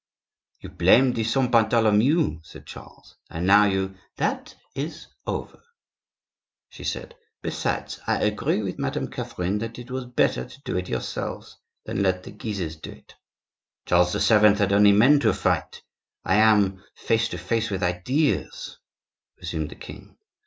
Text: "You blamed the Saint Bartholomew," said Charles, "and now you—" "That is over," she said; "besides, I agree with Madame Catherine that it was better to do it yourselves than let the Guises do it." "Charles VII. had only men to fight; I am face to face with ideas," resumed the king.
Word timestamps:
"You 0.61 0.69
blamed 0.69 1.15
the 1.15 1.23
Saint 1.23 1.51
Bartholomew," 1.51 2.39
said 2.41 2.65
Charles, 2.65 3.17
"and 3.29 3.45
now 3.45 3.65
you—" 3.65 3.93
"That 4.17 4.55
is 4.73 5.05
over," 5.27 5.61
she 6.69 6.83
said; 6.83 7.13
"besides, 7.43 7.99
I 8.07 8.17
agree 8.23 8.63
with 8.63 8.79
Madame 8.79 9.11
Catherine 9.11 9.59
that 9.59 9.77
it 9.77 9.91
was 9.91 10.05
better 10.05 10.43
to 10.43 10.61
do 10.65 10.75
it 10.75 10.89
yourselves 10.89 11.57
than 11.85 12.01
let 12.01 12.23
the 12.23 12.31
Guises 12.31 12.77
do 12.77 12.89
it." 12.93 13.13
"Charles 13.85 14.13
VII. 14.15 14.55
had 14.55 14.73
only 14.73 14.91
men 14.91 15.19
to 15.19 15.35
fight; 15.35 15.83
I 16.25 16.37
am 16.37 16.83
face 16.95 17.29
to 17.29 17.37
face 17.37 17.69
with 17.69 17.83
ideas," 17.83 18.79
resumed 19.37 19.69
the 19.69 19.75
king. 19.75 20.17